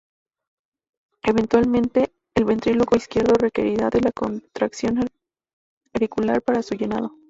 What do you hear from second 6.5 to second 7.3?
su llenado.